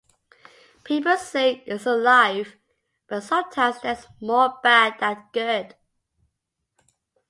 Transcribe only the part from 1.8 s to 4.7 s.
the life but sometimes there's more